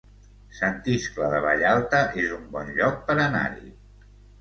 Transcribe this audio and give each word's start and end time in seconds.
Sant 0.59 0.89
Iscle 0.93 1.29
de 1.35 1.43
Vallalta 1.45 2.01
es 2.25 2.35
un 2.41 2.51
bon 2.59 2.75
lloc 2.83 3.01
per 3.11 3.21
anar-hi 3.31 3.67